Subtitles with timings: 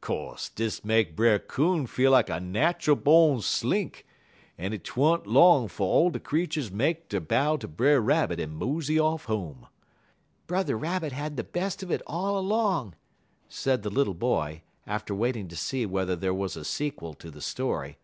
[0.00, 4.06] "Co'se dis make Brer Coon feel like a nat'al born Slink,
[4.58, 8.54] en 't wa'n't long 'fo' all de creeturs make der bow ter Brer Rabbit en
[8.54, 9.66] mosey off home."
[10.46, 12.94] "Brother Rabbit had the best of it all along,"
[13.46, 17.42] said the little boy, after waiting to see whether there was a sequel to the
[17.42, 17.98] story.